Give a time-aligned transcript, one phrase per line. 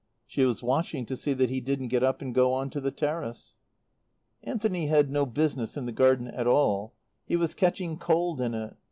[0.25, 2.89] She was watching to see that he didn't get up and go on to the
[2.89, 3.55] terrace.
[4.43, 6.95] Anthony had no business in the garden at all.
[7.27, 8.75] He was catching cold in it.